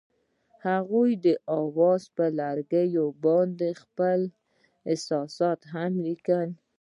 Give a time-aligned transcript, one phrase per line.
[0.67, 1.27] هغوی د
[1.59, 2.85] اواز پر لرګي
[3.23, 4.19] باندې خپل
[4.91, 6.49] احساسات هم لیکل.